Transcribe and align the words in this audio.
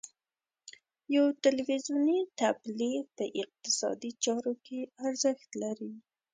یو 1.15 1.25
تلویزیوني 1.43 2.19
تبلیغ 2.41 3.01
په 3.17 3.25
اقتصادي 3.41 4.11
چارو 4.23 4.53
کې 4.65 4.79
ارزښت 5.07 5.49
لري. 5.61 5.93